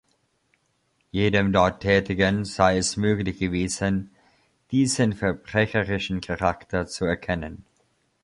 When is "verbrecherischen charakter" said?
5.13-6.87